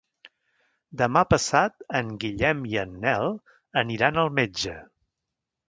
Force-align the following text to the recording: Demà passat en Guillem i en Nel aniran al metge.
Demà 1.01 1.21
passat 1.33 1.85
en 1.99 2.09
Guillem 2.25 2.65
i 2.71 2.79
en 2.87 2.97
Nel 3.05 3.29
aniran 3.85 4.21
al 4.25 4.35
metge. 4.43 4.77